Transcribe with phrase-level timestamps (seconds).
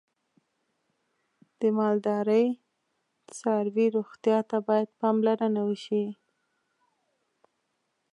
[1.59, 2.45] د مالدارۍ
[3.37, 6.05] څاروی روغتیا ته باید پاملرنه وشي.